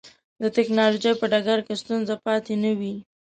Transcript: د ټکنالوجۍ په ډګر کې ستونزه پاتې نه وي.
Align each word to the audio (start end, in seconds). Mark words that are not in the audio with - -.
د 0.41 0.43
ټکنالوجۍ 0.55 1.13
په 1.17 1.25
ډګر 1.31 1.59
کې 1.65 1.73
ستونزه 1.81 2.15
پاتې 2.25 2.53
نه 2.63 2.71
وي. 2.79 2.95